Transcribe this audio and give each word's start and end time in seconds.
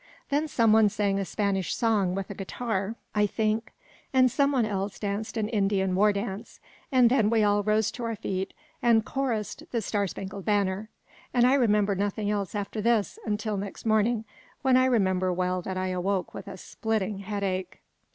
Then 0.29 0.47
someone 0.47 0.89
sang 0.89 1.19
a 1.19 1.25
Spanish 1.25 1.75
song, 1.75 2.15
with 2.15 2.31
a 2.31 2.33
guitar, 2.33 2.95
I 3.13 3.27
think, 3.27 3.71
and 4.11 4.31
someone 4.31 4.65
else 4.65 4.97
danced 4.97 5.37
an 5.37 5.47
Indian 5.47 5.93
war 5.93 6.11
dance; 6.11 6.59
and 6.91 7.07
then 7.07 7.29
we 7.29 7.43
all 7.43 7.61
rose 7.61 7.91
to 7.91 8.03
our 8.05 8.15
feet, 8.15 8.51
and 8.81 9.05
chorused 9.05 9.63
the 9.69 9.79
"Star 9.79 10.07
spangled 10.07 10.43
Banner"; 10.43 10.89
and 11.35 11.45
I 11.45 11.53
remember 11.53 11.93
nothing 11.93 12.31
else 12.31 12.55
after 12.55 12.81
this, 12.81 13.19
until 13.27 13.57
next 13.57 13.85
morning, 13.85 14.25
when 14.63 14.75
I 14.75 14.85
remember 14.85 15.31
well 15.31 15.61
that 15.61 15.77
I 15.77 15.89
awoke 15.89 16.33
with 16.33 16.47
a 16.47 16.57
splitting 16.57 17.19
headache. 17.19 17.79